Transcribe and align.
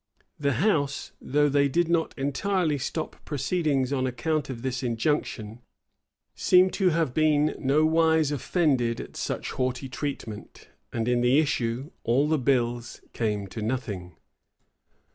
[*] 0.23 0.39
The 0.45 0.53
house, 0.53 1.11
though 1.21 1.47
they 1.47 1.67
did 1.69 1.87
not 1.87 2.17
entirely 2.17 2.79
stop 2.79 3.23
proceedings 3.23 3.93
on 3.93 4.07
account 4.07 4.49
of 4.49 4.63
this 4.63 4.81
injunction, 4.81 5.61
seem 6.33 6.71
to 6.71 6.89
have 6.89 7.13
been 7.13 7.53
nowise 7.59 8.31
offended 8.31 8.99
at 8.99 9.15
such 9.15 9.51
haughty 9.51 9.89
treatment; 9.89 10.69
and 10.91 11.07
in 11.07 11.21
the 11.21 11.37
issue, 11.37 11.91
all 12.03 12.27
the 12.27 12.39
bills 12.39 13.01
came 13.13 13.45
to 13.49 13.61
nothing. 13.61 14.15